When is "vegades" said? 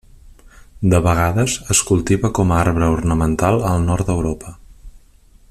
1.07-1.57